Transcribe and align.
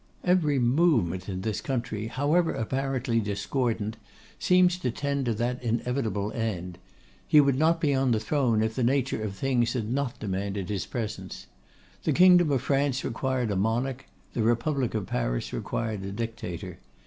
'Every 0.23 0.57
movement 0.57 1.29
in 1.29 1.41
this 1.41 1.61
country, 1.61 2.07
however 2.07 2.55
apparently 2.55 3.19
discordant, 3.19 3.97
seems 4.39 4.79
to 4.79 4.89
tend 4.89 5.25
to 5.27 5.33
that 5.35 5.61
inevitable 5.61 6.31
end. 6.31 6.79
He 7.27 7.39
would 7.39 7.53
not 7.55 7.79
be 7.79 7.93
on 7.93 8.09
the 8.09 8.19
throne 8.19 8.63
if 8.63 8.73
the 8.73 8.83
nature 8.83 9.21
of 9.21 9.35
things 9.35 9.73
had 9.73 9.91
not 9.93 10.19
demanded 10.19 10.69
his 10.69 10.87
presence. 10.87 11.45
The 12.03 12.13
Kingdom 12.13 12.49
of 12.49 12.63
France 12.63 13.05
required 13.05 13.51
a 13.51 13.55
Monarch; 13.55 14.07
the 14.33 14.41
Republic 14.41 14.95
of 14.95 15.05
Paris 15.05 15.53
required 15.53 16.03
a 16.03 16.11
Dictator. 16.11 16.79